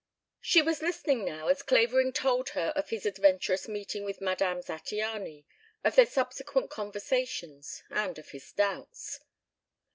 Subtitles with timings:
[0.41, 4.59] XV She was listening now as Clavering told her of his adventurous meeting with Madame
[4.63, 5.45] Zattiany,
[5.83, 9.19] of their subsequent conversations, and of his doubts.